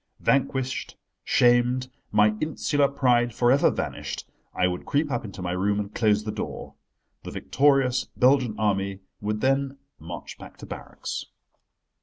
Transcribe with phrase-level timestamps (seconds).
[0.19, 5.79] Vanquished, shamed, my insular pride for ever vanished, I would creep up into my room
[5.79, 6.73] and close the door.
[7.21, 11.27] The victorious Belgian Army would then march back to barracks.